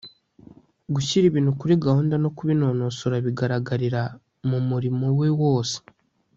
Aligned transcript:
gushyira 0.93 1.25
ibintu 1.27 1.51
kuri 1.59 1.73
gahunda 1.85 2.15
no 2.23 2.29
kubinonosora 2.37 3.15
bigaragarira 3.25 4.01
mu 4.49 4.59
murimo 4.69 5.05
we 5.19 5.29
wose 5.41 5.77